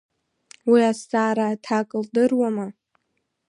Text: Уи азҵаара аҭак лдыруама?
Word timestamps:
Уи 0.69 0.81
азҵаара 0.89 1.45
аҭак 1.49 1.89
лдыруама? 2.03 2.67